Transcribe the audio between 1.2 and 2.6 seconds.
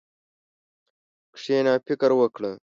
کښېنه او فکر وکړه.